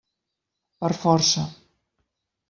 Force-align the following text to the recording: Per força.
Per 0.83 0.89
força. 1.01 1.43